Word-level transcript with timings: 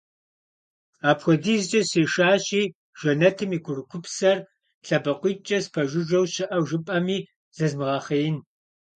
Апхуэдизкӏэ 1.09 1.81
сешащи 1.89 2.63
Жэнэтым 2.99 3.51
и 3.57 3.59
курыкупсэр 3.65 4.37
лъэбакъуиткӏэ 4.85 5.57
спэжыжэу 5.65 6.25
щыӏэу 6.33 6.63
жыпӏэми 6.69 7.17
зызмыгъэхъеин. 7.55 8.37